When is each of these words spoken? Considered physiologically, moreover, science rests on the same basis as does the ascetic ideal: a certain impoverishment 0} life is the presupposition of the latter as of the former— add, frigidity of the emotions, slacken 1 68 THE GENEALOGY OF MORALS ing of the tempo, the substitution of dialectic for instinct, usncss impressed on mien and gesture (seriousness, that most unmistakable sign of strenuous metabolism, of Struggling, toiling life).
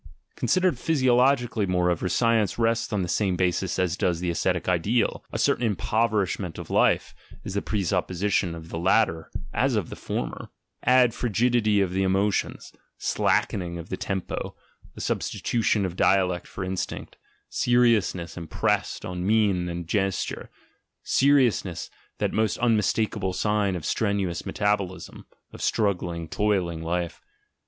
Considered 0.35 0.79
physiologically, 0.79 1.67
moreover, 1.67 2.09
science 2.09 2.57
rests 2.57 2.91
on 2.91 3.03
the 3.03 3.07
same 3.07 3.35
basis 3.35 3.77
as 3.77 3.95
does 3.95 4.19
the 4.19 4.31
ascetic 4.31 4.67
ideal: 4.67 5.23
a 5.31 5.37
certain 5.37 5.63
impoverishment 5.63 6.55
0} 6.55 6.65
life 6.75 7.13
is 7.43 7.53
the 7.53 7.61
presupposition 7.61 8.55
of 8.55 8.69
the 8.69 8.79
latter 8.79 9.29
as 9.53 9.75
of 9.75 9.91
the 9.91 9.95
former— 9.95 10.49
add, 10.81 11.13
frigidity 11.13 11.81
of 11.81 11.93
the 11.93 12.01
emotions, 12.01 12.73
slacken 12.97 13.59
1 13.59 13.75
68 13.85 13.89
THE 13.91 13.97
GENEALOGY 13.97 14.23
OF 14.23 14.29
MORALS 14.29 14.41
ing 14.41 14.41
of 14.41 14.49
the 14.49 14.55
tempo, 14.57 14.93
the 14.95 15.01
substitution 15.01 15.85
of 15.85 15.95
dialectic 15.95 16.49
for 16.49 16.63
instinct, 16.63 17.17
usncss 17.51 18.35
impressed 18.37 19.05
on 19.05 19.23
mien 19.23 19.69
and 19.69 19.85
gesture 19.87 20.49
(seriousness, 21.03 21.91
that 22.17 22.33
most 22.33 22.57
unmistakable 22.57 23.33
sign 23.33 23.75
of 23.75 23.85
strenuous 23.85 24.47
metabolism, 24.47 25.27
of 25.53 25.61
Struggling, 25.61 26.27
toiling 26.27 26.81
life). 26.81 27.21